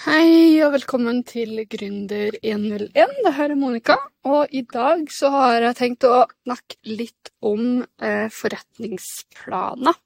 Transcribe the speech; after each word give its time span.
Hei 0.00 0.56
og 0.64 0.70
velkommen 0.72 1.18
til 1.28 1.58
Gründer 1.68 2.32
101. 2.40 3.10
Det 3.20 3.32
her 3.36 3.52
er 3.52 3.58
Monica, 3.60 3.98
og 4.24 4.48
i 4.48 4.62
dag 4.64 5.02
så 5.12 5.28
har 5.34 5.58
jeg 5.60 5.76
tenkt 5.76 6.06
å 6.08 6.22
snakke 6.38 6.78
litt 6.88 7.28
om 7.44 7.82
eh, 8.00 8.32
forretningsplaner. 8.32 9.98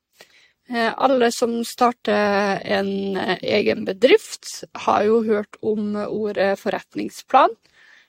Eh, 0.67 0.91
alle 0.91 1.30
som 1.30 1.54
starter 1.62 2.59
en 2.75 2.91
eh, 3.22 3.46
egen 3.61 3.87
bedrift, 3.87 4.65
har 4.88 5.07
jo 5.07 5.22
hørt 5.29 5.62
om 5.62 5.95
ordet 6.03 6.51
forretningsplan, 6.59 7.55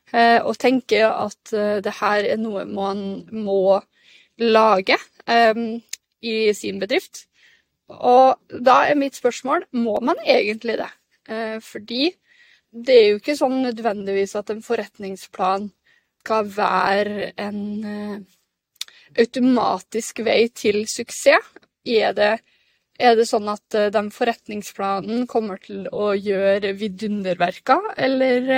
eh, 0.10 0.42
og 0.42 0.58
tenker 0.58 1.06
at 1.12 1.54
det 1.86 1.98
her 2.02 2.26
er 2.34 2.42
noe 2.42 2.66
man 2.66 3.28
må 3.30 3.78
lage 4.42 4.98
i 5.30 6.38
sin 6.58 6.82
bedrift. 6.82 7.28
Og 7.94 8.42
da 8.50 8.88
er 8.90 8.98
mitt 8.98 9.22
spørsmål 9.22 9.70
må 9.86 10.00
man 10.02 10.18
egentlig 10.26 10.82
det? 10.82 10.94
Eh, 11.28 11.60
fordi 11.64 12.10
det 12.86 12.96
er 12.96 13.07
jo 13.10 13.20
ikke 13.20 13.38
sånn 13.39 13.61
nødvendigvis 13.64 14.36
at 14.38 14.52
en 14.54 14.64
forretningsplan 14.65 15.70
skal 16.25 16.50
være 16.54 17.32
en 17.42 17.61
eh, 17.89 18.18
automatisk 19.21 20.21
vei 20.25 20.42
til 20.54 20.84
suksess. 20.89 21.54
Er 21.86 22.14
det, 22.18 22.34
er 22.98 23.15
det 23.18 23.28
sånn 23.29 23.50
at 23.51 23.78
eh, 23.78 23.92
den 23.93 24.11
forretningsplanen 24.14 25.25
kommer 25.32 25.61
til 25.61 25.88
å 25.93 26.14
gjøre 26.18 26.75
vidunderverker, 26.78 27.93
eller 27.98 28.51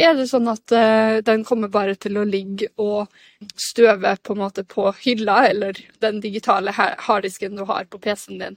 er 0.00 0.14
det 0.16 0.24
sånn 0.30 0.48
at 0.48 0.72
den 1.20 1.42
kommer 1.44 1.68
bare 1.68 1.98
til 2.00 2.16
å 2.16 2.22
ligge 2.24 2.70
og 2.80 3.12
støve 3.60 4.14
på 4.24 4.34
på 4.72 4.84
hylla, 5.02 5.34
eller 5.50 5.76
den 6.00 6.20
digitale 6.24 6.72
harddisken 6.72 7.56
du 7.56 7.66
har 7.68 7.84
på 7.84 8.00
PC-en 8.00 8.40
din? 8.40 8.56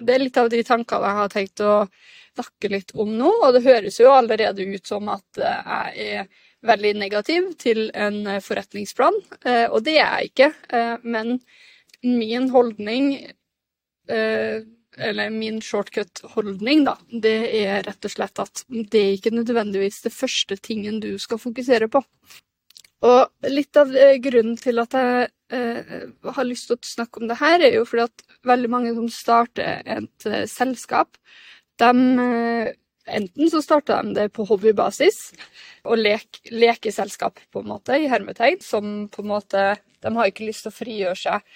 Det 0.00 0.14
er 0.14 0.22
litt 0.22 0.36
av 0.40 0.50
de 0.52 0.62
tankene 0.66 1.10
jeg 1.10 1.18
har 1.20 1.32
tenkt 1.32 1.62
å 1.64 1.74
snakke 2.36 2.70
litt 2.72 2.92
om 2.94 3.14
nå, 3.16 3.30
og 3.46 3.54
det 3.56 3.64
høres 3.64 4.00
jo 4.00 4.12
allerede 4.12 4.66
ut 4.68 4.86
som 4.86 5.08
at 5.12 5.40
jeg 5.40 6.10
er 6.20 6.28
veldig 6.66 6.92
negativ 6.98 7.50
til 7.60 7.86
en 7.94 8.24
forretningsplan, 8.42 9.18
eh, 9.44 9.66
og 9.70 9.84
det 9.86 9.98
er 10.00 10.06
jeg 10.06 10.32
ikke. 10.32 10.48
Eh, 10.74 10.94
men 11.04 11.38
min 12.02 12.48
holdning, 12.50 13.12
eh, 14.08 14.64
eller 14.96 15.30
min 15.30 15.60
shortcut-holdning, 15.60 16.84
da, 16.88 16.96
det 17.10 17.36
er 17.60 17.82
rett 17.86 18.08
og 18.08 18.12
slett 18.12 18.40
at 18.42 18.64
det 18.68 19.00
er 19.00 19.16
ikke 19.16 19.34
nødvendigvis 19.34 20.02
det 20.06 20.14
første 20.14 20.56
tingen 20.56 21.00
du 21.00 21.16
skal 21.20 21.40
fokusere 21.40 21.88
på. 21.92 22.02
Og 23.06 23.50
litt 23.52 23.76
av 23.78 23.92
grunnen 24.24 24.56
til 24.58 24.82
at 24.82 24.94
jeg 24.96 26.32
har 26.36 26.46
lyst 26.48 26.66
til 26.70 26.74
å 26.74 26.88
snakke 26.88 27.20
om 27.22 27.28
det 27.30 27.36
her, 27.38 27.62
er 27.62 27.76
jo 27.76 27.84
fordi 27.86 28.06
at 28.08 28.24
veldig 28.48 28.70
mange 28.72 28.94
som 28.96 29.06
starter 29.12 29.84
et 29.86 30.26
selskap, 30.50 31.14
de, 31.78 32.18
eh, 32.18 32.72
enten 33.06 33.50
så 33.50 33.60
starter 33.62 34.02
de 34.02 34.14
det 34.14 34.32
på 34.32 34.46
hobbybasis 34.48 35.18
og 35.84 35.98
lek, 35.98 36.40
lekeselskap, 36.50 37.40
på 37.52 37.62
en 37.62 37.68
måte, 37.68 37.98
i 38.00 38.08
hermetegn, 38.08 38.62
som 38.62 39.08
på 39.08 39.22
en 39.22 39.34
måte 39.34 39.66
De 40.06 40.12
har 40.14 40.28
ikke 40.28 40.44
lyst 40.46 40.62
til 40.62 40.70
å 40.70 40.76
frigjøre 40.76 41.16
seg 41.18 41.46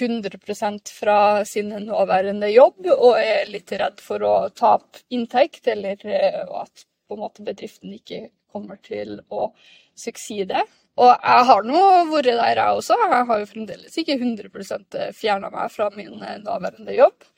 100% 0.00 0.88
fra 0.90 1.44
sin 1.46 1.68
nåværende 1.84 2.48
jobb 2.50 2.88
og 2.96 3.20
er 3.20 3.44
litt 3.46 3.70
redd 3.70 4.00
for 4.02 4.24
å 4.26 4.48
tape 4.56 5.04
inntekt, 5.14 5.68
eller 5.68 6.00
eh, 6.08 6.40
at 6.42 6.86
på 7.06 7.14
en 7.14 7.22
måte 7.22 7.44
bedriften 7.46 7.92
ikke 7.94 8.30
kommer 8.50 8.80
til 8.82 9.20
å 9.30 9.52
sukside. 9.94 10.64
Og 10.98 11.10
jeg 11.14 11.44
har 11.48 11.66
nå 11.68 11.82
vært 12.10 12.32
der, 12.32 12.58
jeg 12.58 12.80
også. 12.80 12.96
Jeg 12.98 13.26
har 13.28 13.38
jo 13.38 13.50
fremdeles 13.50 14.00
ikke 14.02 14.18
100% 14.18 14.98
fjerna 15.16 15.52
meg 15.54 15.70
fra 15.72 15.86
min 15.94 16.16
eh, 16.18 16.40
nåværende 16.42 16.96
jobb 16.96 17.28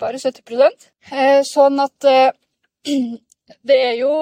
bare 0.00 0.20
70 0.20 0.60
eh, 1.12 1.40
Sånn 1.46 1.80
at 1.82 2.08
eh, 2.08 2.30
det 3.68 3.80
er 3.90 3.96
jo 4.00 4.12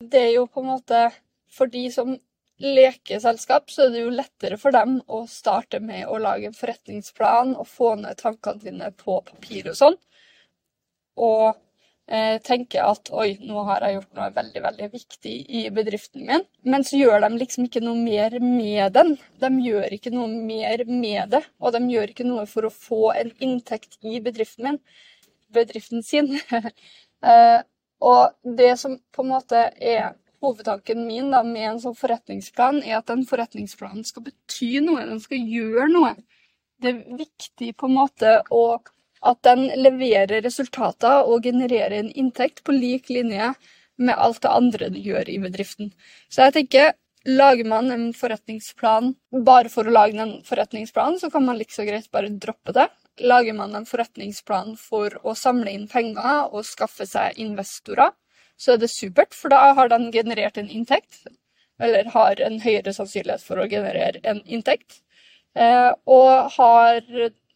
Det 0.00 0.26
er 0.26 0.34
jo 0.36 0.46
på 0.48 0.64
en 0.64 0.72
måte 0.74 1.06
For 1.52 1.70
de 1.70 1.86
som 1.94 2.16
leker 2.60 3.22
selskap, 3.22 3.70
så 3.72 3.86
er 3.86 3.94
det 3.94 4.02
jo 4.02 4.10
lettere 4.12 4.58
for 4.60 4.74
dem 4.76 4.98
å 5.08 5.22
starte 5.32 5.78
med 5.80 6.02
å 6.12 6.18
lage 6.20 6.50
en 6.50 6.56
forretningsplan 6.58 7.54
og 7.54 7.64
få 7.64 7.94
ned 7.96 8.18
tankene 8.20 8.60
sine 8.60 8.90
på 9.00 9.14
papir 9.24 9.70
og 9.70 9.78
sånn. 9.78 9.96
Og 11.24 11.46
eh, 11.46 11.62
tenker 12.46 12.82
at 12.90 13.10
oi, 13.14 13.36
nå 13.46 13.62
har 13.68 13.84
jeg 13.86 13.96
gjort 13.96 14.16
noe 14.18 14.28
veldig 14.34 14.62
veldig 14.64 14.88
viktig 14.90 15.34
i 15.60 15.60
bedriften 15.74 16.24
min. 16.26 16.44
Men 16.66 16.82
så 16.86 16.98
gjør 16.98 17.22
de 17.22 17.30
liksom 17.38 17.68
ikke 17.68 17.82
noe 17.84 17.98
mer 17.98 18.34
med 18.42 18.96
den. 18.96 19.12
De 19.42 19.50
gjør 19.62 19.94
ikke 19.94 20.12
noe 20.14 20.26
mer 20.28 20.82
med 20.88 21.36
det. 21.36 21.42
Og 21.62 21.76
de 21.76 21.82
gjør 21.92 22.10
ikke 22.10 22.26
noe 22.26 22.46
for 22.50 22.66
å 22.66 22.72
få 22.74 23.12
en 23.14 23.30
inntekt 23.38 24.00
i 24.02 24.18
bedriften 24.24 24.66
min. 24.66 24.80
Bedriften 25.54 26.02
sin. 26.06 26.32
eh, 27.30 27.60
og 28.00 28.56
det 28.58 28.72
som 28.80 28.98
på 29.14 29.22
en 29.22 29.32
måte 29.36 29.68
er 29.76 30.14
hovedtanken 30.40 31.04
min 31.06 31.30
da, 31.32 31.42
med 31.44 31.66
en 31.74 31.82
sånn 31.82 31.96
forretningsplan, 31.98 32.82
er 32.82 33.00
at 33.00 33.10
den 33.10 33.26
forretningsplanen 33.28 34.06
skal 34.08 34.24
bety 34.30 34.78
noe. 34.84 35.04
Den 35.08 35.20
skal 35.22 35.42
gjøre 35.44 35.88
noe. 35.92 36.14
Det 36.80 36.94
er 36.94 37.18
viktig 37.20 37.74
på 37.76 37.90
en 37.90 37.98
måte 37.98 38.38
å 38.48 38.64
at 39.20 39.42
den 39.44 39.66
leverer 39.76 40.40
resultater 40.44 41.28
og 41.28 41.44
genererer 41.44 41.98
en 41.98 42.10
inntekt 42.16 42.62
på 42.64 42.72
lik 42.72 43.10
linje 43.12 43.52
med 44.00 44.16
alt 44.16 44.40
det 44.42 44.52
andre 44.52 44.88
du 44.92 44.98
gjør 45.04 45.28
i 45.28 45.38
bedriften. 45.42 45.92
Så 46.32 46.46
jeg 46.46 46.56
tenker, 46.56 46.94
lager 47.28 47.68
man 47.68 47.90
en 47.92 48.06
forretningsplan 48.16 49.12
bare 49.44 49.68
for 49.72 49.84
å 49.84 49.92
lage 49.92 50.16
en 50.22 50.38
forretningsplan, 50.46 51.18
så 51.20 51.28
kan 51.32 51.44
man 51.44 51.60
liksom 51.60 51.88
greit 51.88 52.08
bare 52.12 52.32
droppe 52.32 52.72
det. 52.76 52.88
Lager 53.20 53.52
man 53.52 53.76
en 53.76 53.84
forretningsplan 53.88 54.72
for 54.80 55.18
å 55.20 55.36
samle 55.36 55.74
inn 55.74 55.84
penger 55.90 56.48
og 56.48 56.64
skaffe 56.64 57.04
seg 57.08 57.36
investorer, 57.42 58.14
så 58.60 58.74
er 58.74 58.80
det 58.80 58.90
supert, 58.92 59.36
for 59.36 59.52
da 59.52 59.74
har 59.76 59.92
den 59.92 60.10
generert 60.12 60.58
en 60.60 60.68
inntekt. 60.68 61.22
Eller 61.80 62.08
har 62.12 62.40
en 62.44 62.58
høyere 62.60 62.92
sannsynlighet 62.92 63.44
for 63.44 63.60
å 63.60 63.68
generere 63.68 64.20
en 64.28 64.42
inntekt. 64.44 65.00
Eh, 65.56 65.92
og 66.04 66.52
har 66.56 67.00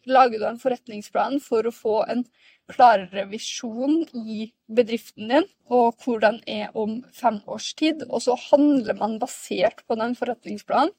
lager 0.07 0.41
du 0.41 0.45
en 0.49 0.61
forretningsplan 0.61 1.39
for 1.43 1.67
å 1.67 1.73
få 1.73 1.95
en 2.11 2.25
klarere 2.71 3.25
visjon 3.29 4.03
i 4.17 4.49
bedriften 4.67 5.29
din, 5.29 5.47
og 5.69 6.01
hvor 6.01 6.21
den 6.23 6.39
er 6.49 6.73
om 6.77 6.99
fem 7.13 7.41
års 7.51 7.73
tid, 7.77 8.05
og 8.09 8.23
så 8.25 8.37
handler 8.49 8.97
man 8.97 9.19
basert 9.21 9.83
på 9.85 9.97
den 9.99 10.15
forretningsplanen, 10.17 10.93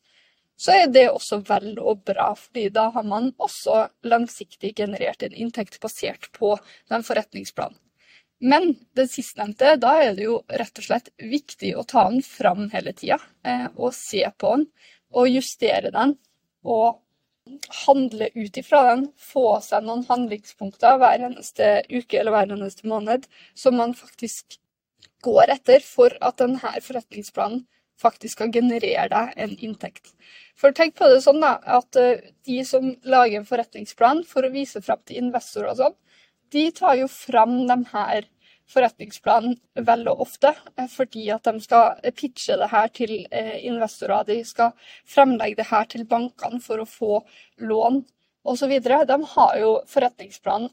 så 0.56 0.72
er 0.72 0.86
det 0.88 1.08
også 1.10 1.42
vel 1.44 1.74
og 1.82 2.04
bra, 2.08 2.30
fordi 2.38 2.70
da 2.72 2.86
har 2.94 3.04
man 3.04 3.32
også 3.42 3.82
langsiktig 4.08 4.72
generert 4.78 5.26
en 5.26 5.34
inntekt 5.36 5.76
basert 5.82 6.30
på 6.32 6.54
den 6.88 7.04
forretningsplanen. 7.04 7.76
Men 8.40 8.74
det 8.96 9.08
sistnevnte, 9.08 9.78
da 9.80 9.94
er 10.04 10.16
det 10.16 10.26
jo 10.26 10.38
rett 10.60 10.80
og 10.80 10.84
slett 10.84 11.08
viktig 11.16 11.72
å 11.76 11.86
ta 11.88 12.04
den 12.10 12.24
fram 12.24 12.66
hele 12.72 12.92
tida, 12.96 13.16
eh, 13.44 13.68
og 13.76 13.94
se 13.96 14.24
på 14.36 14.52
den, 14.56 14.66
og 15.16 15.30
justere 15.32 15.92
den, 15.92 16.16
og 16.64 17.00
handle 17.86 18.28
ut 18.34 18.58
ifra 18.58 18.82
den, 18.90 19.06
få 19.16 19.58
seg 19.64 19.86
noen 19.86 20.04
handlingspunkter 20.08 20.98
hver 21.00 21.24
eneste 21.28 21.80
uke 21.90 22.20
eller 22.20 22.34
hver 22.34 22.52
eneste 22.56 22.88
måned 22.90 23.26
som 23.54 23.78
man 23.78 23.94
faktisk 23.96 24.58
går 25.24 25.54
etter 25.56 25.82
for 25.84 26.14
at 26.24 26.38
denne 26.42 26.74
forretningsplanen 26.82 27.64
faktisk 28.00 28.36
skal 28.36 28.52
generere 28.52 29.08
deg 29.08 29.38
en 29.40 29.54
inntekt. 29.64 30.12
For 30.56 30.74
tenk 30.76 30.96
på 30.98 31.08
det 31.08 31.22
sånn 31.24 31.40
da, 31.40 31.56
at 31.78 31.96
eh, 32.00 32.26
de 32.44 32.58
som 32.68 32.90
lager 33.08 33.40
en 33.40 33.48
forretningsplan 33.48 34.22
for 34.28 34.44
å 34.44 34.52
vise 34.52 34.82
fram 34.84 35.00
til 35.08 35.22
investorer 35.24 35.72
og 35.72 35.80
sånn, 35.80 35.96
de 36.52 36.66
tar 36.76 36.98
jo 37.00 37.08
fram 37.10 37.62
de 37.66 37.78
her 37.92 38.28
forretningsplanen 38.71 39.56
veldig 39.87 40.12
ofte, 40.12 40.54
eh, 40.77 40.88
fordi 40.91 41.28
at 41.34 41.47
de 41.47 41.60
skal 41.62 42.00
pitche 42.16 42.56
det 42.59 42.71
her 42.72 42.88
til 42.94 43.15
eh, 43.31 43.59
investorer. 43.66 44.27
De 44.27 44.41
skal 44.44 44.72
fremlegge 45.09 45.60
det 45.60 45.69
her 45.71 45.87
til 45.91 46.06
bankene 46.09 46.60
for 46.62 46.82
å 46.82 46.88
få 46.88 47.21
lån 47.62 48.03
osv. 48.47 48.75
De 48.82 49.21
har 49.34 49.54
jo 49.60 49.71
forretningsplanen 49.91 50.71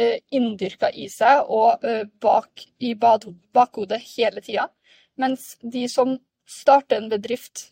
eh, 0.00 0.18
inndyrka 0.30 0.90
i 0.90 1.08
seg 1.12 1.44
og 1.48 1.84
bak 2.20 2.66
i 2.80 2.94
bakhodet 2.94 4.00
hele 4.14 4.44
tida. 4.44 4.68
Mens 5.20 5.54
de 5.60 5.86
som 5.88 6.18
starter 6.50 6.98
en 6.98 7.12
bedrift, 7.12 7.70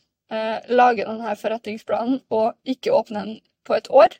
lager 0.72 1.04
denne 1.04 1.34
forretningsplanen 1.36 2.22
og 2.32 2.54
ikke 2.64 2.94
åpner 2.96 3.26
den 3.26 3.40
på 3.68 3.74
et 3.76 3.90
år, 3.92 4.14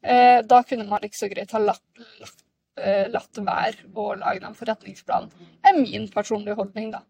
da 0.00 0.60
kunne 0.64 0.86
man 0.88 1.02
like 1.02 1.18
så 1.18 1.28
greit 1.28 1.52
ha 1.52 1.60
lagt, 1.60 1.84
eh, 2.00 2.30
latt 3.12 3.38
være 3.42 3.88
å 3.94 4.08
lage 4.20 4.42
den 4.44 4.56
forretningsplanen. 4.58 5.48
Er 5.66 5.78
min 5.78 6.08
personlige 6.12 6.58
holdning, 6.58 6.92
da. 6.94 7.04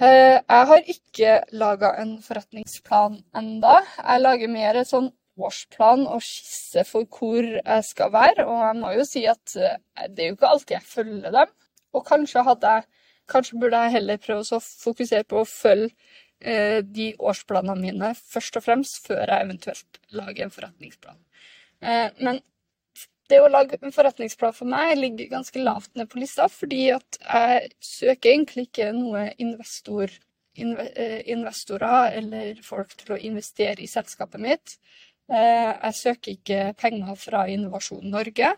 Eh, 0.00 0.38
jeg 0.40 0.68
har 0.68 0.86
ikke 0.88 1.32
laga 1.52 1.92
en 2.00 2.14
forretningsplan 2.24 3.18
enda. 3.38 3.74
Jeg 3.98 4.22
lager 4.22 4.50
mer 4.50 4.80
sånn 4.88 5.10
årsplan 5.38 6.06
og 6.10 6.22
skisse 6.24 6.84
for 6.88 7.06
hvor 7.06 7.44
jeg 7.44 7.84
skal 7.86 8.12
være. 8.14 8.46
Og 8.48 8.64
jeg 8.66 8.78
må 8.80 8.94
jo 8.96 9.06
si 9.08 9.24
at 9.30 9.56
eh, 9.56 10.08
det 10.08 10.24
er 10.24 10.32
jo 10.32 10.38
ikke 10.38 10.52
alltid 10.54 10.76
jeg 10.78 10.90
følger 10.94 11.36
dem. 11.36 11.54
Og 11.92 12.06
kanskje, 12.08 12.44
jeg, 12.64 12.86
kanskje 13.28 13.60
burde 13.60 13.84
jeg 13.84 13.96
heller 13.98 14.22
prøve 14.22 14.56
å 14.56 14.62
fokusere 14.64 15.28
på 15.28 15.42
å 15.42 15.48
følge 15.48 15.92
eh, 16.40 16.80
de 16.82 17.12
årsplanene 17.20 17.78
mine 17.78 18.14
først 18.16 18.56
og 18.58 18.64
fremst, 18.64 19.02
før 19.06 19.26
jeg 19.26 19.46
eventuelt 19.46 20.00
lager 20.16 20.46
en 20.46 20.56
forretningsplan. 20.56 21.20
Eh, 21.82 22.08
men 22.24 22.40
det 23.32 23.40
å 23.42 23.50
lage 23.50 23.78
en 23.80 23.94
forretningsplan 23.94 24.54
for 24.56 24.68
meg 24.70 24.96
ligger 24.98 25.30
ganske 25.32 25.62
lavt 25.62 25.94
ned 25.98 26.10
på 26.12 26.20
lista, 26.22 26.48
fordi 26.52 26.90
at 26.94 27.18
jeg 27.22 27.70
søker 27.82 28.34
egentlig 28.34 28.66
ikke 28.68 28.90
noe 28.96 29.28
investor, 29.42 30.12
eh, 30.56 31.20
investorer 31.32 32.18
eller 32.20 32.60
folk 32.62 32.94
til 33.00 33.16
å 33.16 33.22
investere 33.30 33.80
i 33.82 33.90
selskapet 33.90 34.40
mitt. 34.40 34.76
Eh, 35.32 35.72
jeg 35.72 35.94
søker 35.94 36.36
ikke 36.36 36.60
penger 36.76 37.16
fra 37.16 37.46
Innovasjon 37.48 38.10
Norge. 38.10 38.52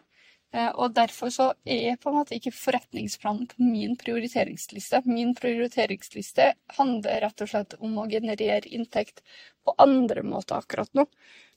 Eh, 0.55 0.71
og 0.79 0.95
derfor 0.95 1.33
så 1.35 1.49
er 1.67 1.97
på 1.99 2.11
en 2.11 2.21
måte 2.21 2.37
ikke 2.37 2.55
forretningsplanen 2.55 3.49
på 3.51 3.59
min 3.59 3.97
prioriteringsliste. 3.99 5.03
Min 5.07 5.35
prioriteringsliste 5.35 6.53
handler 6.77 7.25
rett 7.25 7.43
og 7.43 7.51
slett 7.51 7.75
om 7.81 7.99
å 7.99 8.07
generere 8.11 8.71
inntekt 8.71 9.23
på 9.65 9.75
andre 9.83 10.23
måter 10.23 10.61
akkurat 10.61 10.91
nå. 10.95 11.09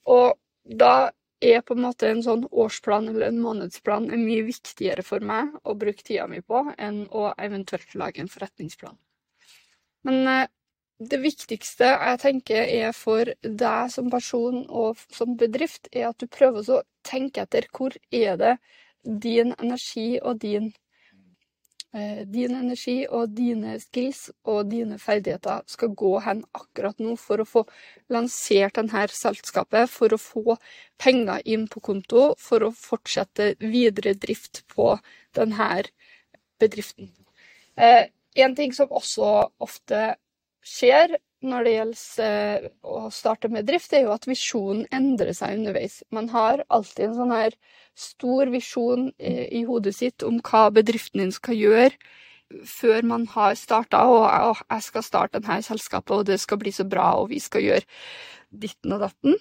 Og 0.09 0.39
da 0.65 1.11
er 1.41 1.61
på 1.61 1.75
en 1.75 1.83
måte 1.85 2.09
en 2.09 2.23
sånn 2.25 2.45
årsplan 2.49 3.09
eller 3.11 3.27
en 3.29 3.41
månedsplan 3.41 4.09
er 4.09 4.21
mye 4.21 4.45
viktigere 4.47 5.03
for 5.05 5.23
meg 5.23 5.53
å 5.63 5.75
bruke 5.77 6.03
tida 6.03 6.27
mi 6.29 6.41
på 6.41 6.63
enn 6.77 7.03
å 7.13 7.29
eventuelt 7.37 7.93
lage 7.95 8.23
en 8.23 8.31
forretningsplan. 8.31 8.97
Men 10.07 10.27
eh, 10.31 10.47
det 10.97 11.19
viktigste 11.21 11.91
jeg 11.93 12.19
tenker 12.23 12.63
er 12.65 12.93
for 12.97 13.29
deg 13.43 13.93
som 13.93 14.09
person 14.09 14.63
og 14.65 14.97
som 15.13 15.35
bedrift, 15.37 15.91
er 15.93 16.09
at 16.09 16.17
du 16.17 16.25
prøver 16.25 16.71
å 16.73 16.81
tenke 17.05 17.43
etter 17.45 17.67
hvor 17.69 17.93
er 18.09 18.37
det 18.41 18.55
din 19.03 19.53
energi 19.59 20.17
og 20.19 20.41
din 20.41 20.71
din 22.29 22.55
energi 22.55 23.05
og 23.09 23.31
dine 23.35 23.77
skills 23.81 24.27
og 24.47 24.69
dine 24.71 24.99
ferdigheter 25.01 25.63
skal 25.69 25.93
gå 25.97 26.13
hen 26.25 26.43
akkurat 26.57 26.99
nå 27.03 27.15
for 27.19 27.41
å 27.41 27.47
få 27.47 27.63
lansert 28.13 28.77
denne 28.77 29.05
selskapet, 29.13 29.89
for 29.89 30.13
å 30.13 30.21
få 30.21 30.57
penger 31.01 31.41
inn 31.45 31.67
på 31.71 31.81
konto, 31.89 32.29
for 32.39 32.67
å 32.67 32.73
fortsette 32.75 33.55
videre 33.63 34.15
drift 34.17 34.63
på 34.73 34.93
denne 35.37 35.83
bedriften. 36.61 37.11
Eh, 37.77 38.09
en 38.37 38.55
ting 38.57 38.73
som 38.73 38.91
også 38.93 39.49
ofte 39.63 40.15
skjer 40.65 41.17
når 41.45 41.65
det 41.65 41.73
gjelder 41.73 42.23
eh, 42.25 42.69
å 42.81 43.09
starte 43.13 43.49
med 43.53 43.67
drift, 43.67 43.93
er 43.93 44.07
jo 44.07 44.13
at 44.15 44.25
visjonen 44.29 44.87
endrer 44.95 45.33
seg 45.37 45.59
underveis. 45.59 45.99
Man 46.13 46.29
har 46.33 46.63
alltid 46.73 47.09
en 47.09 47.17
sånn 47.19 47.35
her 47.35 47.57
stor 47.97 48.49
visjon 48.53 49.09
i 49.19 49.63
hodet 49.65 49.95
sitt 49.97 50.25
om 50.25 50.39
hva 50.45 50.67
bedriften 50.73 51.23
din 51.23 51.33
skal 51.33 51.57
gjøre 51.57 51.93
før 52.65 53.03
man 53.03 53.25
har 53.33 53.55
starta, 53.59 54.03
og 54.07 54.61
jeg 54.69 54.85
skal 54.85 55.05
starte 55.05 55.41
denne 55.41 55.63
selskapet, 55.65 56.13
og 56.15 56.27
det 56.29 56.39
skal 56.39 56.59
bli 56.61 56.71
så 56.71 56.85
bra, 56.87 57.09
og 57.19 57.31
vi 57.33 57.41
skal 57.43 57.65
gjøre 57.65 57.83
ditten 58.51 58.95
og 58.95 59.03
datten. 59.03 59.35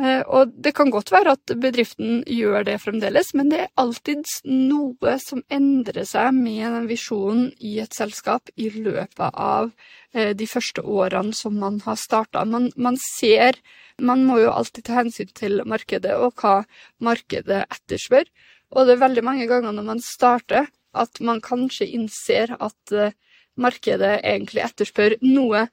Eh, 0.00 0.22
og 0.32 0.52
det 0.64 0.72
kan 0.78 0.88
godt 0.92 1.10
være 1.12 1.34
at 1.36 1.52
bedriften 1.60 2.22
gjør 2.24 2.64
det 2.64 2.78
fremdeles, 2.80 3.34
men 3.36 3.50
det 3.52 3.58
er 3.66 3.72
alltid 3.80 4.24
noe 4.48 5.16
som 5.20 5.42
endrer 5.52 6.06
seg 6.08 6.32
med 6.36 6.62
den 6.64 6.86
visjonen 6.88 7.50
i 7.58 7.74
et 7.82 7.96
selskap 7.96 8.48
i 8.56 8.70
løpet 8.72 9.28
av 9.34 9.68
eh, 10.14 10.32
de 10.32 10.46
første 10.48 10.80
årene 10.80 11.36
som 11.36 11.58
man 11.60 11.82
har 11.84 11.98
starta. 12.00 12.46
Man, 12.48 12.70
man, 12.76 12.96
ser 13.18 13.60
Man 14.00 14.24
må 14.24 14.38
jo 14.40 14.52
alltid 14.54 14.86
ta 14.86 14.94
hensyn 14.96 15.28
til 15.36 15.60
markedet 15.68 16.14
og 16.16 16.32
hva 16.40 16.62
markedet 17.04 17.66
etterspør. 17.66 18.24
Og 18.72 18.86
det 18.86 18.94
er 18.94 19.02
veldig 19.02 19.24
mange 19.26 19.48
ganger 19.50 19.74
når 19.76 19.84
man 19.84 20.00
starter, 20.00 20.70
at 20.96 21.20
man 21.20 21.42
kanskje 21.44 21.90
innser 21.98 22.56
at 22.56 22.94
eh, 22.96 23.12
markedet 23.60 24.22
egentlig 24.24 24.64
etterspør 24.64 25.18
noe 25.26 25.66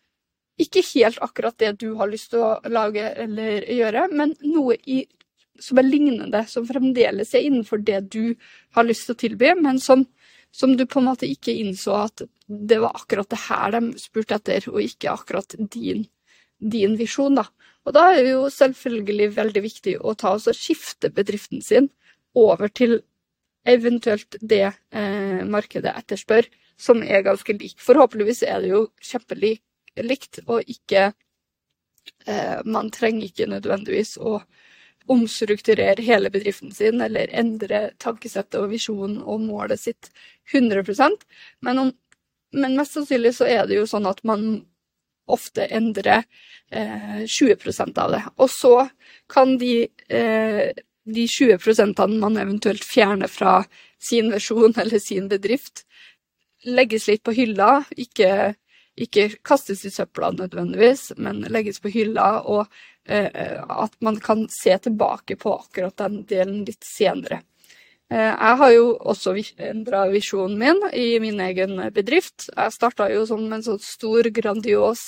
ikke 0.57 0.81
helt 0.93 1.21
akkurat 1.21 1.57
det 1.61 1.75
du 1.81 1.91
har 1.99 2.09
lyst 2.09 2.31
til 2.33 2.41
å 2.41 2.55
lage 2.73 3.05
eller 3.23 3.65
gjøre, 3.69 4.07
men 4.13 4.33
noe 4.45 4.77
i, 4.89 5.03
som 5.61 5.77
er 5.77 5.85
lignende, 5.87 6.43
som 6.49 6.65
fremdeles 6.67 7.33
er 7.37 7.45
innenfor 7.45 7.81
det 7.85 8.01
du 8.13 8.35
har 8.77 8.87
lyst 8.87 9.07
til 9.07 9.17
å 9.17 9.21
tilby, 9.21 9.53
men 9.61 9.81
som, 9.81 10.05
som 10.51 10.73
du 10.77 10.85
på 10.89 11.01
en 11.01 11.09
måte 11.11 11.29
ikke 11.29 11.55
innså 11.61 11.99
at 12.07 12.25
det 12.47 12.79
var 12.81 12.97
akkurat 12.97 13.29
det 13.29 13.43
her 13.47 13.75
de 13.77 13.83
spurte 14.01 14.39
etter, 14.39 14.65
og 14.71 14.81
ikke 14.81 15.13
akkurat 15.13 15.57
din, 15.73 16.07
din 16.57 16.97
visjon, 16.97 17.37
da. 17.37 17.45
Og 17.87 17.93
da 17.95 18.09
er 18.11 18.23
det 18.25 18.33
jo 18.33 18.47
selvfølgelig 18.51 19.29
veldig 19.37 19.63
viktig 19.63 19.93
å 20.01 20.15
ta 20.19 20.33
og 20.35 20.57
skifte 20.57 21.13
bedriften 21.13 21.61
sin 21.63 21.87
over 22.37 22.67
til 22.67 22.99
eventuelt 23.67 24.37
det 24.41 24.65
eh, 24.65 25.43
markedet 25.47 25.93
etterspør, 25.95 26.47
som 26.79 27.01
er 27.03 27.23
ganske 27.25 27.55
lik. 27.57 27.77
Forhåpentligvis 27.83 28.43
er 28.47 28.61
det 28.63 28.73
jo 28.73 28.83
kjempelik 29.03 29.61
likt, 30.05 30.41
og 30.47 30.67
ikke 30.67 31.11
eh, 32.25 32.59
Man 32.65 32.91
trenger 32.93 33.27
ikke 33.27 33.49
nødvendigvis 33.49 34.17
å 34.17 34.39
omstrukturere 35.07 36.03
hele 36.03 36.29
bedriften 36.29 36.73
sin 36.75 37.01
eller 37.01 37.31
endre 37.31 37.91
tankesettet 38.03 38.59
og 38.59 38.73
visjonen 38.73 39.21
og 39.23 39.45
målet 39.45 39.79
sitt 39.79 40.09
100% 40.51 41.23
men, 41.63 41.79
om, 41.79 41.91
men 42.51 42.75
mest 42.75 42.97
sannsynlig 42.97 43.31
så 43.37 43.47
er 43.47 43.69
det 43.69 43.79
jo 43.79 43.85
sånn 43.87 44.09
at 44.09 44.19
man 44.27 44.65
ofte 45.27 45.65
endrer 45.75 46.23
eh, 46.71 47.23
20% 47.27 47.97
av 47.99 48.13
det. 48.15 48.21
Og 48.39 48.49
så 48.51 48.75
kan 49.31 49.57
de, 49.59 49.87
eh, 50.09 50.69
de 51.03 51.25
20% 51.27 52.19
man 52.19 52.39
eventuelt 52.39 52.83
fjerner 52.83 53.27
fra 53.31 53.61
sin 53.99 54.31
versjon 54.31 54.75
eller 54.77 54.99
sin 55.03 55.27
bedrift, 55.27 55.83
legges 56.65 57.07
litt 57.07 57.23
på 57.23 57.35
hylla, 57.35 57.83
ikke 57.95 58.55
ikke 58.97 59.29
kastes 59.45 59.85
i 59.85 59.91
søpla 59.93 60.31
nødvendigvis, 60.35 61.11
men 61.21 61.43
legges 61.53 61.79
på 61.83 61.91
hylla, 61.93 62.41
og 62.41 62.65
eh, 63.05 63.61
at 63.61 63.93
man 64.01 64.17
kan 64.23 64.47
se 64.51 64.73
tilbake 64.87 65.37
på 65.39 65.53
akkurat 65.59 65.97
den 66.01 66.23
delen 66.29 66.63
litt 66.67 66.85
senere. 66.87 67.43
Eh, 68.09 68.31
jeg 68.31 68.57
har 68.63 68.73
jo 68.73 68.89
også 68.97 69.35
endra 69.69 70.07
visjonen 70.11 70.57
min 70.59 70.83
i 70.93 71.19
min 71.23 71.39
egen 71.43 71.77
bedrift. 71.93 72.49
Jeg 72.55 72.75
starta 72.75 73.09
jo 73.13 73.25
som 73.29 73.45
en 73.53 73.65
sånn 73.65 73.81
stor, 73.83 74.31
grandios 74.33 75.05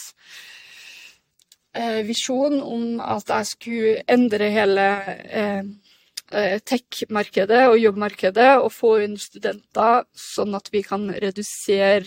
eh, 1.74 2.02
visjon 2.08 2.60
om 2.62 3.00
at 3.04 3.30
jeg 3.30 3.52
skulle 3.54 3.96
endre 4.10 4.52
hele 4.54 4.88
eh, 5.26 5.64
eh, 6.32 6.58
tech-markedet 6.62 7.66
og 7.72 7.80
jobbmarkedet 7.80 8.52
og 8.60 8.72
få 8.76 8.98
inn 9.06 9.18
studenter, 9.22 10.06
sånn 10.14 10.58
at 10.60 10.70
vi 10.74 10.84
kan 10.86 11.10
redusere 11.10 12.06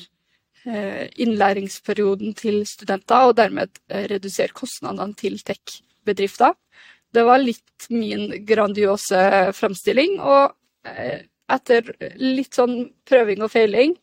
innlæringsperioden 0.65 2.35
til 2.39 2.63
studenter, 2.67 3.27
og 3.29 3.37
dermed 3.37 3.81
eh, 3.91 4.07
redusere 4.13 4.55
kostnadene 4.55 5.17
til 5.19 5.41
tech-bedrifter. 5.43 6.55
Det 7.13 7.25
var 7.27 7.43
litt 7.43 7.89
min 7.91 8.31
grandiose 8.47 9.51
fremstilling, 9.59 10.21
og 10.21 10.55
eh, 10.87 11.27
etter 11.53 11.91
litt 12.23 12.55
sånn 12.57 12.77
prøving 13.09 13.43
og 13.45 13.51
feiling, 13.53 13.97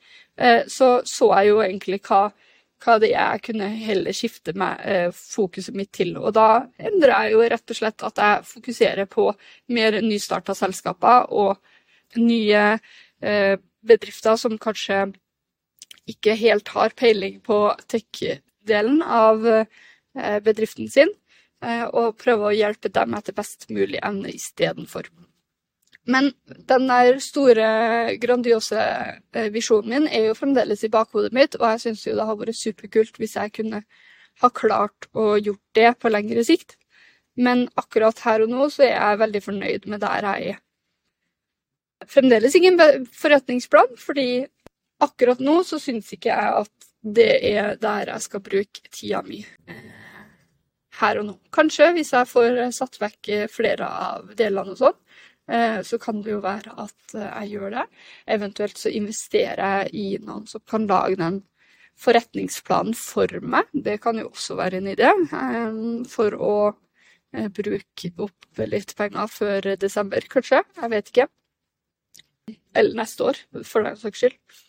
så 0.71 1.01
så 1.03 1.25
jeg 1.33 1.49
jo 1.49 1.57
egentlig 1.59 1.97
hva, 2.05 2.19
hva 2.79 2.93
det 3.01 3.09
er 3.09 3.33
jeg 3.33 3.41
kunne 3.49 3.65
heller 3.75 4.15
skifte 4.15 4.53
med 4.55 5.09
fokuset 5.17 5.75
mitt 5.75 5.89
til. 5.97 6.13
Og 6.15 6.31
da 6.37 6.61
endrer 6.77 7.11
jeg 7.11 7.33
jo 7.33 7.41
rett 7.51 7.73
og 7.73 7.79
slett 7.79 8.05
at 8.07 8.21
jeg 8.23 8.45
fokuserer 8.51 9.09
på 9.11 9.25
mer 9.75 9.97
nystarta 10.05 10.55
selskaper 10.55 11.33
og 11.33 11.57
nye 12.21 12.63
bedrifter 13.19 14.39
som 14.39 14.55
kanskje 14.61 15.01
ikke 16.09 16.35
helt 16.39 16.73
har 16.75 16.95
peiling 16.97 17.39
på 17.45 17.61
tech-delen 17.91 19.01
av 19.03 19.47
eh, 19.47 20.39
bedriften 20.45 20.89
sin, 20.91 21.11
eh, 21.63 21.85
og 21.87 22.17
prøve 22.21 22.49
å 22.49 22.55
hjelpe 22.55 22.91
dem 22.93 23.17
etter 23.17 23.35
best 23.37 23.69
mulig 23.73 24.01
evne 24.01 24.33
istedenfor. 24.33 25.09
Men 26.09 26.31
den 26.47 26.87
der 26.89 27.19
store, 27.21 27.69
grandiose 28.21 28.79
eh, 28.79 29.49
visjonen 29.53 29.89
min 29.93 30.07
er 30.07 30.29
jo 30.29 30.37
fremdeles 30.37 30.83
i 30.85 30.91
bakhodet 30.93 31.33
mitt, 31.35 31.57
og 31.59 31.67
jeg 31.73 31.83
syns 31.85 32.05
jo 32.07 32.15
det 32.17 32.25
har 32.25 32.39
vært 32.39 32.57
superkult 32.57 33.19
hvis 33.21 33.35
jeg 33.37 33.53
kunne 33.59 33.83
ha 34.39 34.49
klart 34.55 35.09
å 35.13 35.35
gjort 35.37 35.65
det 35.77 35.91
på 35.99 36.11
lengre 36.11 36.45
sikt. 36.47 36.77
Men 37.39 37.67
akkurat 37.79 38.19
her 38.25 38.43
og 38.43 38.51
nå 38.51 38.67
så 38.73 38.87
er 38.87 38.95
jeg 38.95 39.21
veldig 39.21 39.43
fornøyd 39.45 39.85
med 39.91 40.01
der 40.03 40.25
jeg 40.31 40.55
er. 40.55 40.63
Fremdeles 42.09 42.55
ingen 42.55 42.79
forretningsplan, 43.11 43.93
fordi 43.99 44.47
akkurat 45.03 45.41
nå 45.43 45.61
så 45.67 45.79
syns 45.81 46.11
ikke 46.15 46.31
jeg 46.31 46.61
at 46.63 46.89
det 46.99 47.31
er 47.47 47.77
der 47.79 48.11
jeg 48.11 48.25
skal 48.25 48.43
bruke 48.43 48.91
tida 48.91 49.21
mi 49.23 49.39
eh, 49.71 49.91
her 50.99 51.21
og 51.21 51.27
nå. 51.29 51.35
Kanskje 51.55 51.93
hvis 51.95 52.11
jeg 52.15 52.27
får 52.27 52.59
satt 52.75 52.99
vekk 52.99 53.31
flere 53.53 53.87
av 53.87 54.33
delene 54.39 54.75
og 54.75 54.81
sånn, 54.81 54.97
eh, 55.51 55.79
så 55.87 55.99
kan 56.01 56.19
det 56.25 56.33
jo 56.33 56.41
være 56.43 56.75
at 56.83 57.15
jeg 57.15 57.53
gjør 57.53 57.77
det. 57.77 57.85
Eventuelt 58.35 58.81
så 58.81 58.91
investerer 58.91 59.85
jeg 59.85 59.93
i 59.95 60.09
noen 60.19 60.45
som 60.49 60.63
kan 60.67 60.89
lage 60.89 61.21
den 61.21 61.41
forretningsplanen 61.99 62.95
for 62.95 63.39
meg. 63.43 63.71
Det 63.71 63.99
kan 64.03 64.19
jo 64.19 64.29
også 64.33 64.59
være 64.59 64.83
en 64.83 64.91
idé 64.91 65.09
eh, 65.09 65.81
for 66.11 66.35
å 66.35 66.53
bruke 67.55 68.09
opp 68.25 68.63
litt 68.65 68.95
penger 68.97 69.29
før 69.31 69.75
desember, 69.79 70.25
kanskje. 70.31 70.63
Jeg 70.81 70.91
vet 70.91 71.11
ikke. 71.13 71.27
Eller 72.73 72.97
neste 72.97 73.27
år, 73.29 73.37
for 73.61 73.85
den 73.85 73.99
saks 74.01 74.23
skyld. 74.23 74.65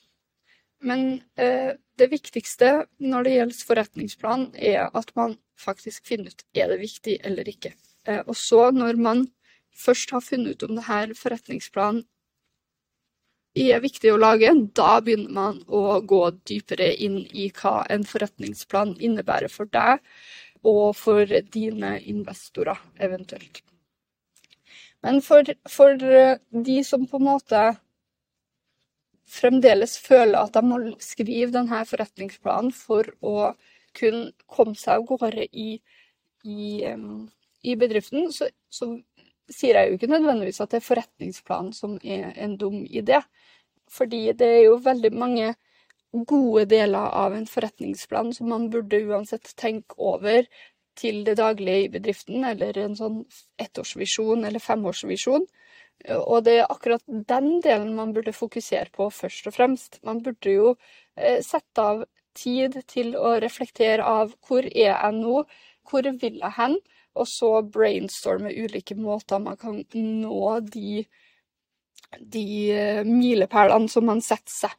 Men 0.81 1.21
eh, 1.37 1.77
det 2.01 2.09
viktigste 2.13 2.71
når 3.05 3.27
det 3.27 3.35
gjelder 3.35 3.67
forretningsplan, 3.69 4.47
er 4.57 4.89
at 4.97 5.13
man 5.19 5.37
faktisk 5.61 6.07
finner 6.09 6.33
ut 6.33 6.47
er 6.57 6.73
det 6.73 6.81
viktig 6.81 7.19
eller 7.27 7.49
ikke. 7.49 7.75
Eh, 8.09 8.23
og 8.25 8.37
så, 8.37 8.71
når 8.73 8.97
man 8.97 9.27
først 9.77 10.15
har 10.17 10.25
funnet 10.25 10.57
ut 10.57 10.69
om 10.69 10.79
det 10.79 10.87
her 10.89 11.13
forretningsplanen 11.17 12.05
er 13.61 13.83
viktig 13.83 14.13
å 14.13 14.21
lage, 14.21 14.53
da 14.79 15.01
begynner 15.03 15.35
man 15.35 15.59
å 15.67 16.01
gå 16.01 16.23
dypere 16.47 16.93
inn 17.03 17.25
i 17.35 17.49
hva 17.51 17.81
en 17.91 18.07
forretningsplan 18.07 18.95
innebærer 19.03 19.51
for 19.51 19.67
deg 19.67 19.99
og 20.63 20.95
for 20.97 21.27
dine 21.27 21.97
investorer, 22.13 22.79
eventuelt. 23.01 23.63
Men 25.03 25.21
for, 25.25 25.49
for 25.69 25.97
de 25.97 26.77
som 26.85 27.07
på 27.09 27.19
en 27.19 27.27
måte 27.27 27.63
fremdeles 29.31 29.97
føler 30.03 30.39
at 30.41 30.55
de 30.57 30.63
må 30.67 30.81
skrive 31.03 31.53
denne 31.55 31.83
forretningsplanen 31.89 32.73
for 32.75 33.09
å 33.23 33.53
kunne 33.97 34.31
komme 34.51 34.77
seg 34.79 35.01
av 35.01 35.07
gårde 35.09 35.47
i, 35.51 35.71
i, 36.47 36.67
i 37.63 37.77
bedriften, 37.79 38.31
så, 38.35 38.51
så, 38.71 38.93
sier 39.51 39.75
jeg 39.75 39.89
jo 39.91 39.97
ikke 39.99 40.13
nødvendigvis 40.13 40.61
at 40.63 40.71
det 40.71 40.79
er 40.79 40.87
forretningsplanen 40.87 41.73
som 41.75 41.97
er 42.07 42.37
en 42.39 42.53
dum 42.59 42.85
idé. 42.87 43.19
Fordi 43.91 44.29
det 44.39 44.47
er 44.47 44.61
jo 44.69 44.77
veldig 44.85 45.11
mange 45.11 45.49
gode 46.13 46.69
deler 46.71 47.11
av 47.19 47.35
en 47.35 47.49
forretningsplan 47.51 48.31
som 48.37 48.51
man 48.51 48.69
burde 48.71 49.01
uansett 49.11 49.51
tenke 49.59 49.99
over 49.99 50.47
til 50.99 51.25
det 51.27 51.37
daglige 51.41 51.87
i 51.87 51.91
bedriften, 51.91 52.45
eller 52.45 52.79
en 52.79 52.95
sånn 52.99 53.19
ettårsvisjon 53.63 54.47
eller 54.47 54.63
femårsvisjon. 54.63 55.47
Og 56.09 56.45
det 56.47 56.55
er 56.61 56.71
akkurat 56.73 57.03
den 57.07 57.61
delen 57.65 57.93
man 57.97 58.15
burde 58.17 58.33
fokusere 58.33 58.89
på 58.95 59.11
først 59.13 59.51
og 59.51 59.57
fremst. 59.57 59.99
Man 60.07 60.23
burde 60.25 60.55
jo 60.55 60.75
eh, 61.17 61.41
sette 61.45 61.85
av 61.85 62.05
tid 62.37 62.79
til 62.89 63.17
å 63.19 63.35
reflektere 63.43 64.07
av 64.07 64.33
hvor 64.47 64.65
er 64.65 64.95
jeg 64.95 65.17
nå, 65.19 65.43
hvor 65.91 66.09
vil 66.23 66.39
jeg 66.41 66.57
hen, 66.57 66.79
og 67.19 67.27
så 67.29 67.51
brainstorme 67.67 68.53
ulike 68.55 68.95
måter 68.97 69.43
man 69.43 69.59
kan 69.61 69.83
nå 69.93 70.61
de, 70.71 71.05
de 72.21 72.47
eh, 72.73 73.03
milepælene 73.05 73.91
som 73.91 74.07
man 74.09 74.23
setter 74.25 74.55
seg 74.55 74.77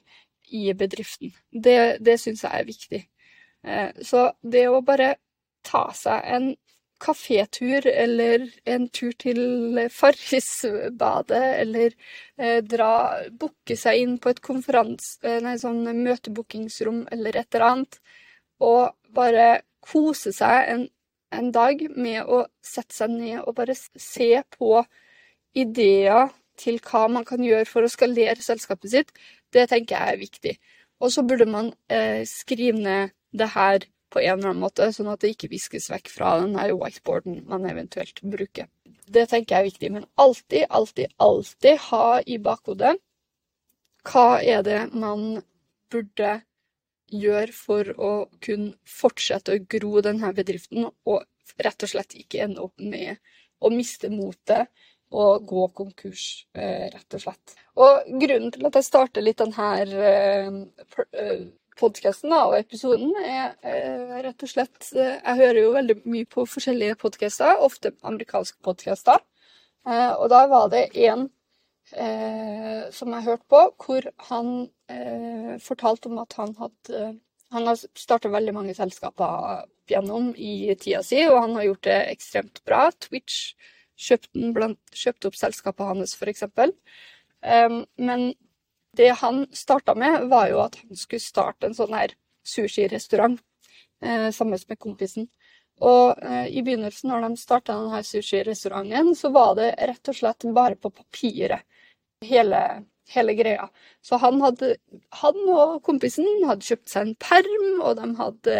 i 0.51 0.72
bedriften. 0.75 1.36
Det, 1.51 2.00
det 2.04 2.18
syns 2.20 2.46
jeg 2.48 2.51
er 2.51 2.68
viktig. 2.68 3.01
Eh, 3.63 3.90
så 4.01 4.32
det 4.42 4.66
å 4.72 4.82
bare 4.86 5.16
ta 5.68 5.90
seg 5.96 6.25
en 6.36 6.51
kafétur 7.01 7.88
eller 7.88 8.46
en 8.70 8.88
tur 8.93 9.12
til 9.20 9.41
Farrisbadet, 9.91 11.43
eller 11.63 11.96
eh, 12.38 12.62
dra 12.63 12.93
Booke 13.31 13.77
seg 13.79 14.01
inn 14.03 14.17
på 14.22 14.31
et 14.31 14.41
eh, 14.46 15.39
nei, 15.41 15.58
sånn 15.58 15.84
møtebookingsrom 16.03 17.08
eller 17.12 17.38
et 17.41 17.55
eller 17.55 17.67
annet, 17.67 18.01
og 18.62 18.93
bare 19.10 19.62
kose 19.81 20.34
seg 20.36 20.70
en, 20.74 20.84
en 21.34 21.51
dag 21.51 21.81
med 21.96 22.24
å 22.25 22.46
sette 22.62 22.96
seg 22.96 23.15
ned 23.15 23.41
og 23.41 23.55
bare 23.58 23.75
se 23.75 24.43
på 24.58 24.84
ideer 25.58 26.29
til 26.62 26.77
hva 26.86 27.08
man 27.10 27.25
kan 27.25 27.41
gjøre 27.43 27.65
for 27.65 27.84
å 27.84 27.91
skalere 27.91 28.38
selskapet 28.43 28.93
sitt, 28.93 29.10
det 29.51 29.67
tenker 29.72 29.98
jeg 29.98 30.13
er 30.13 30.22
viktig. 30.22 30.53
Og 31.01 31.12
så 31.13 31.24
burde 31.25 31.48
man 31.50 31.74
eh, 31.89 32.22
skrive 32.29 32.77
ned 32.77 33.15
det 33.34 33.50
her 33.55 33.88
på 34.12 34.20
en 34.20 34.34
eller 34.34 34.51
annen 34.51 34.63
måte, 34.63 34.89
sånn 34.94 35.10
at 35.12 35.24
det 35.24 35.34
ikke 35.36 35.51
viskes 35.53 35.89
vekk 35.91 36.12
fra 36.12 36.36
den 36.41 36.58
her 36.60 36.74
whiteboarden 36.75 37.41
man 37.50 37.68
eventuelt 37.70 38.22
bruker. 38.22 38.68
Det 39.12 39.27
tenker 39.32 39.56
jeg 39.56 39.62
er 39.62 39.70
viktig, 39.70 39.91
men 39.96 40.08
alltid, 40.22 40.68
alltid, 40.70 41.13
alltid 41.18 41.82
ha 41.89 42.06
i 42.25 42.38
bakhodet 42.44 42.98
hva 44.08 44.41
er 44.41 44.63
det 44.65 44.80
man 44.98 45.44
burde 45.91 46.39
gjøre 47.12 47.53
for 47.53 47.91
å 48.00 48.12
kunne 48.44 48.74
fortsette 48.88 49.53
å 49.53 49.65
gro 49.70 50.01
denne 50.03 50.32
bedriften, 50.34 50.88
og 51.06 51.25
rett 51.62 51.84
og 51.84 51.91
slett 51.91 52.15
ikke 52.18 52.46
ende 52.46 52.63
opp 52.63 52.80
med 52.80 53.20
å 53.62 53.70
miste 53.74 54.10
motet 54.10 54.72
og 55.12 55.44
gå 55.46 55.65
konkurs, 55.75 56.46
eh, 56.56 56.88
rett 56.94 57.18
og 57.18 57.22
slett. 57.22 57.56
Og 57.75 58.08
grunnen 58.22 58.51
til 58.51 58.65
at 58.65 58.77
jeg 58.80 58.88
starter 58.88 59.25
litt 59.25 59.41
denne 59.44 59.68
podkasten 61.80 62.34
og 62.36 62.56
episoden 62.58 63.12
er 63.22 63.54
eh, 63.66 64.18
rett 64.25 64.44
og 64.44 64.51
slett 64.51 64.90
eh, 64.96 65.18
Jeg 65.20 65.40
hører 65.40 65.60
jo 65.62 65.74
veldig 65.75 65.98
mye 66.06 66.30
på 66.30 66.46
forskjellige 66.50 66.98
podkaster, 67.01 67.60
ofte 67.63 67.94
amerikanske 68.08 68.60
podkaster. 68.66 69.22
Eh, 69.88 70.13
og 70.13 70.30
da 70.34 70.46
var 70.51 70.70
det 70.74 70.88
en 71.08 71.28
eh, 71.96 72.88
som 72.94 73.13
jeg 73.16 73.28
hørte 73.28 73.48
på, 73.50 73.63
hvor 73.86 74.08
han 74.30 74.54
eh, 74.92 75.58
fortalte 75.63 76.12
om 76.12 76.22
at 76.24 76.38
han 76.40 76.56
hadde 76.60 77.04
Han 77.51 77.68
har 77.68 77.75
starta 77.75 78.30
veldig 78.32 78.54
mange 78.56 78.74
selskaper 78.74 79.66
gjennom 79.92 80.30
i 80.40 80.72
tida 80.80 81.01
si, 81.04 81.18
og 81.28 81.42
han 81.42 81.58
har 81.58 81.66
gjort 81.66 81.84
det 81.84 81.98
ekstremt 82.13 82.62
bra. 82.63 82.86
Twitch 82.96 83.58
kjøpte, 84.00 84.70
kjøpte 84.96 85.28
opp 85.28 85.36
selskapet 85.36 85.90
hans, 85.90 86.13
f.eks. 86.16 86.46
Um, 87.44 87.82
men 88.00 88.32
det 88.98 89.10
han 89.22 89.46
starta 89.56 89.96
med, 89.96 90.28
var 90.32 90.50
jo 90.52 90.60
at 90.66 90.78
han 90.82 91.00
skulle 91.00 91.24
starte 91.24 91.70
en 91.70 91.78
sånn 91.78 91.96
her 91.96 92.14
sushirestaurant 92.48 93.40
eh, 94.04 94.30
sammen 94.36 94.60
med 94.68 94.80
kompisen. 94.80 95.30
Og 95.82 96.20
eh, 96.22 96.48
i 96.54 96.62
begynnelsen, 96.62 97.10
når 97.10 97.26
de 97.26 97.42
starta 97.42 97.78
denne 97.78 98.04
sushirestauranten, 98.06 99.16
så 99.18 99.32
var 99.34 99.56
det 99.58 99.74
rett 99.80 100.12
og 100.12 100.18
slett 100.18 100.48
bare 100.54 100.78
på 100.78 100.92
papiret, 100.94 101.64
hele, 102.28 102.60
hele 103.10 103.34
greia. 103.38 103.70
Så 104.06 104.20
han, 104.22 104.38
hadde, 104.44 104.76
han 105.24 105.40
og 105.48 105.80
kompisen 105.88 106.28
hadde 106.46 106.68
kjøpt 106.68 106.92
seg 106.92 107.08
en 107.08 107.16
perm, 107.22 107.82
og 107.82 107.98
de 107.98 108.12
hadde 108.20 108.60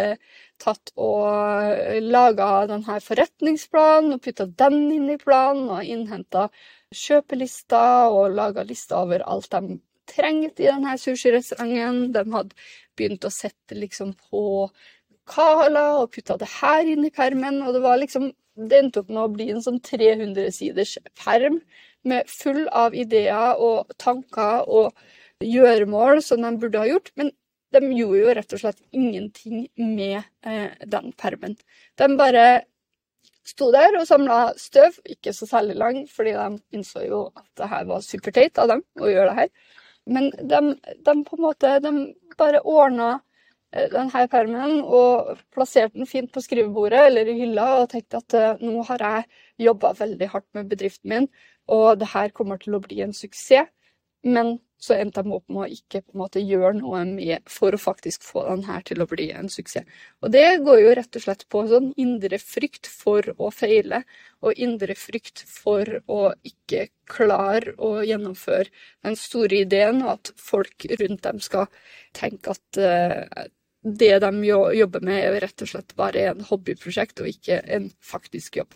tatt 0.62 0.92
og 0.98 2.02
laga 2.02 2.50
denne 2.70 2.98
forretningsplanen 3.02 4.16
og 4.16 4.24
putta 4.24 4.46
den 4.46 4.84
inn 4.94 5.08
i 5.14 5.20
planen 5.20 5.70
og 5.74 5.86
innhenta 5.86 6.48
kjøpelister 6.94 8.12
og 8.12 8.34
laga 8.36 8.66
lister 8.66 9.02
over 9.02 9.24
alt 9.26 9.50
de 9.54 9.78
trengte 10.08 10.64
i 10.64 10.70
denne 10.70 10.96
sushirestauranten. 11.00 12.12
De 12.14 12.24
hadde 12.34 12.58
begynt 12.98 13.26
å 13.26 13.32
sette 13.32 13.78
liksom 13.78 14.14
på 14.30 14.68
Kala 15.28 15.84
og 16.00 16.10
putta 16.16 16.36
det 16.40 16.50
her 16.58 16.88
inn 16.90 17.06
i 17.06 17.14
permen. 17.14 17.62
Og 17.66 17.76
det 17.76 17.84
var 17.84 18.00
liksom 18.02 18.32
Det 18.52 18.76
endte 18.76 19.00
opp 19.00 19.08
med 19.08 19.22
å 19.22 19.30
bli 19.32 19.46
en 19.48 19.62
sånn 19.64 19.78
300 19.80 20.50
siders 20.52 20.98
perm 21.16 21.54
med 22.04 22.28
full 22.28 22.66
av 22.68 22.92
ideer 22.92 23.56
og 23.56 23.94
tanker 23.96 24.68
og 24.68 24.92
gjøremål 25.40 26.20
som 26.20 26.44
de 26.44 26.50
burde 26.60 26.82
ha 26.82 26.90
gjort. 26.90 27.08
Men 27.16 27.30
de 27.72 27.80
gjorde 27.96 28.18
jo 28.20 28.34
rett 28.36 28.52
og 28.52 28.60
slett 28.60 28.82
ingenting 28.92 29.64
med 29.78 30.18
eh, 30.44 30.68
den 30.84 31.14
permen. 31.16 31.56
De 31.96 32.10
bare 32.20 32.44
sto 33.46 33.70
der 33.74 33.96
og 33.98 34.06
samla 34.06 34.52
støv, 34.60 34.98
ikke 35.16 35.32
så 35.34 35.48
særlig 35.48 35.78
lang, 35.80 36.02
fordi 36.10 36.34
de 36.36 36.76
innså 36.76 37.06
jo 37.06 37.22
at 37.32 37.48
det 37.58 37.70
her 37.72 37.88
var 37.88 38.04
superteit 38.04 38.60
av 38.60 38.70
dem 38.70 38.84
å 39.00 39.10
gjøre 39.10 39.30
det 39.30 39.38
her. 39.40 39.80
Men 40.06 40.30
de, 40.30 40.60
de, 41.06 41.14
på 41.24 41.36
en 41.36 41.44
måte 41.44 41.76
de 41.82 41.92
bare 42.38 42.62
ordna 42.66 43.10
eh, 43.72 43.88
denne 43.92 44.24
permen 44.32 44.80
og 44.82 45.38
plasserte 45.54 45.98
den 45.98 46.10
fint 46.10 46.32
på 46.32 46.42
skrivebordet 46.42 47.04
eller 47.06 47.30
i 47.30 47.38
hylla 47.38 47.68
og 47.82 47.90
tenkte 47.92 48.22
at 48.22 48.38
eh, 48.38 48.64
nå 48.64 48.82
har 48.88 49.06
jeg 49.06 49.28
jobba 49.68 49.92
veldig 50.00 50.28
hardt 50.34 50.48
med 50.58 50.72
bedriften 50.72 51.14
min, 51.14 51.30
og 51.70 52.00
det 52.00 52.10
her 52.14 52.34
kommer 52.34 52.58
til 52.58 52.74
å 52.76 52.82
bli 52.82 53.02
en 53.04 53.14
suksess. 53.14 53.70
Men 54.22 54.56
så 54.82 54.96
endte 54.98 55.22
de 55.22 55.30
opp 55.36 55.46
med 55.52 55.62
å 55.62 55.76
ikke 55.76 56.00
på 56.02 56.14
en 56.16 56.20
måte 56.24 56.42
gjøre 56.42 56.74
noe 56.80 57.04
med 57.06 57.46
for 57.50 57.74
å 57.74 57.78
faktisk 57.78 58.24
få 58.26 58.42
den 58.48 58.64
her 58.66 58.82
til 58.86 59.02
å 59.02 59.06
bli 59.10 59.28
en 59.30 59.50
suksess. 59.52 59.86
Og 60.24 60.32
det 60.34 60.46
går 60.66 60.80
jo 60.82 60.94
rett 60.98 61.18
og 61.18 61.24
slett 61.24 61.44
på 61.52 61.62
sånn 61.70 61.92
indre 62.02 62.40
frykt 62.42 62.90
for 62.90 63.30
å 63.36 63.52
feile, 63.54 64.02
og 64.42 64.58
indre 64.58 64.96
frykt 64.98 65.44
for 65.46 65.86
å 66.10 66.32
ikke 66.48 66.88
klare 67.06 67.76
å 67.78 67.94
gjennomføre 68.02 68.72
den 69.06 69.18
store 69.18 69.62
ideen, 69.62 70.02
og 70.02 70.16
at 70.16 70.34
folk 70.50 70.88
rundt 70.98 71.22
dem 71.28 71.38
skal 71.44 71.70
tenke 72.18 72.56
at 72.56 72.82
uh, 72.82 73.46
det 73.82 74.12
de 74.26 74.32
jobber 74.50 75.06
med, 75.06 75.22
er 75.22 75.40
rett 75.46 75.62
og 75.62 75.70
slett 75.76 75.94
bare 75.98 76.26
en 76.32 76.42
hobbyprosjekt, 76.50 77.22
og 77.22 77.30
ikke 77.30 77.62
en 77.70 77.90
faktisk 78.02 78.58
jobb. 78.62 78.74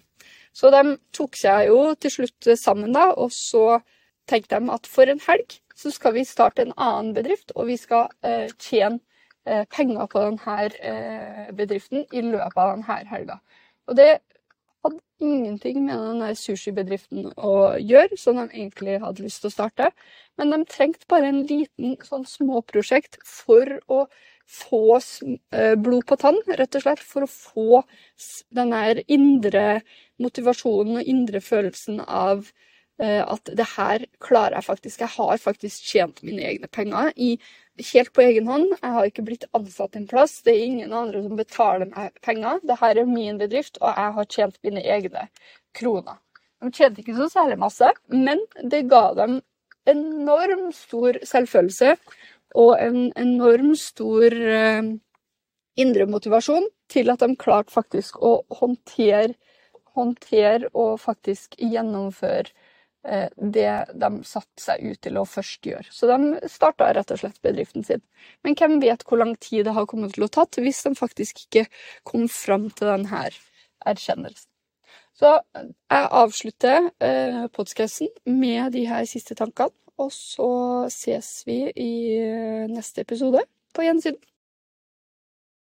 Så 0.57 0.71
de 0.73 0.97
tok 1.15 1.37
seg 1.37 1.67
jo 1.73 1.81
til 1.99 2.15
slutt 2.21 2.55
sammen, 2.59 2.95
da, 2.95 3.11
og 3.11 3.35
så 3.35 3.81
tenkte 4.31 4.59
de 4.59 4.71
at 4.75 4.87
for 4.91 5.11
en 5.11 5.23
helg 5.27 5.61
så 5.76 5.92
skal 5.92 6.16
vi 6.16 6.25
starte 6.25 6.64
en 6.64 6.75
annen 6.76 7.12
bedrift, 7.16 7.52
og 7.54 7.68
vi 7.71 7.76
skal 7.80 8.09
eh, 8.25 8.49
tjene 8.59 8.99
eh, 9.47 9.66
penger 9.73 10.09
på 10.12 10.23
denne 10.25 10.71
eh, 10.80 11.50
bedriften 11.56 12.06
i 12.12 12.25
løpet 12.25 12.56
av 12.62 12.73
denne 12.73 13.00
helga. 13.11 13.40
Og 13.87 13.99
det 13.99 14.11
hadde 14.87 15.02
ingenting 15.21 15.83
med 15.87 15.99
denne 16.00 16.30
sushibedriften 16.38 17.28
å 17.37 17.56
gjøre, 17.80 18.16
som 18.21 18.40
de 18.40 18.47
egentlig 18.49 19.00
hadde 19.02 19.26
lyst 19.26 19.45
til 19.45 19.50
å 19.50 19.56
starte. 19.56 19.90
Men 20.40 20.54
de 20.54 20.62
trengte 20.71 21.09
bare 21.11 21.30
en 21.33 21.42
liten 21.49 21.97
sånn 22.06 22.26
småprosjekt 22.28 23.21
for 23.26 23.78
å 23.92 24.06
få 24.47 24.85
eh, 24.97 25.75
blod 25.75 26.06
på 26.09 26.18
tann, 26.21 26.38
rett 26.47 26.78
og 26.78 26.87
slett. 26.87 27.02
For 27.02 27.26
å 27.26 27.30
få 27.30 27.83
den 28.54 28.73
indre 29.06 29.83
motivasjonen 30.23 31.02
og 31.02 31.11
indre 31.11 31.42
følelsen 31.45 32.00
av 32.06 32.49
at 32.99 33.50
det 33.53 33.67
her 33.75 34.07
klarer 34.25 34.57
jeg 34.57 34.65
faktisk. 34.65 35.00
Jeg 35.03 35.12
har 35.12 35.41
faktisk 35.43 35.88
tjent 35.91 36.23
mine 36.25 36.47
egne 36.49 36.69
penger 36.73 37.11
i, 37.17 37.35
helt 37.93 38.12
på 38.17 38.25
egen 38.25 38.47
hånd. 38.49 38.71
Jeg 38.81 38.93
har 38.95 39.09
ikke 39.09 39.25
blitt 39.26 39.45
ansatt 39.57 39.97
en 39.99 40.07
plass. 40.09 40.38
Det 40.43 40.55
er 40.55 40.65
ingen 40.65 40.95
andre 40.97 41.23
som 41.25 41.37
betaler 41.37 41.91
meg 41.91 42.15
penger. 42.25 42.62
Dette 42.65 42.93
er 42.93 43.11
min 43.11 43.41
bedrift, 43.41 43.76
og 43.83 43.93
jeg 43.93 44.15
har 44.17 44.31
tjent 44.33 44.57
mine 44.65 44.85
egne 44.85 45.26
kroner. 45.76 46.21
De 46.65 46.73
tjente 46.73 47.03
ikke 47.03 47.17
så 47.19 47.29
særlig 47.29 47.59
masse, 47.61 47.91
men 48.09 48.41
det 48.65 48.87
ga 48.88 49.11
dem 49.19 49.41
enormt 49.87 50.75
stor 50.75 51.19
selvfølelse 51.23 51.97
og 52.57 52.73
en 52.81 53.11
enormt 53.21 53.79
stor 53.79 54.33
eh, 54.33 54.88
indre 55.76 56.07
motivasjon 56.09 56.67
til 56.91 57.12
at 57.12 57.21
de 57.21 57.37
klarte 57.38 57.75
faktisk 57.75 58.19
å 58.25 58.38
håndtere, 58.61 59.35
håndtere 59.97 60.73
og 60.73 60.97
faktisk 61.03 61.59
gjennomføre 61.61 62.49
eh, 62.49 62.65
det 63.37 63.71
de 63.95 64.11
satte 64.27 64.63
seg 64.63 64.83
ut 64.83 65.01
til 65.05 65.19
å 65.21 65.27
først 65.29 65.67
gjøre. 65.69 65.87
Så 65.95 66.09
de 66.11 66.51
starta 66.51 66.89
rett 66.97 67.13
og 67.15 67.21
slett 67.21 67.39
bedriften 67.45 67.87
sin. 67.87 68.03
Men 68.43 68.57
hvem 68.59 68.81
vet 68.83 69.05
hvor 69.07 69.23
lang 69.23 69.37
tid 69.39 69.69
det 69.69 69.77
har 69.77 69.87
kommet 69.87 70.17
til 70.17 70.27
å 70.27 70.33
tatt 70.33 70.59
hvis 70.59 70.83
de 70.87 70.95
faktisk 70.99 71.47
ikke 71.47 71.67
kom 72.09 72.27
fram 72.33 72.69
til 72.75 72.91
denne 72.91 73.29
erkjennelsen. 73.87 74.51
Så 75.17 75.31
jeg 75.57 76.09
avslutter 76.21 76.91
eh, 77.01 77.47
podkasten 77.57 78.11
med 78.29 78.75
de 78.75 78.85
her 78.89 79.07
siste 79.09 79.37
tankene, 79.39 79.73
og 79.97 80.11
så 80.13 80.49
ses 80.93 81.31
vi 81.49 81.63
i 81.73 81.93
eh, 82.19 82.67
neste 82.69 83.07
episode 83.07 83.41
på 83.73 83.87
gjensyn. 83.87 84.19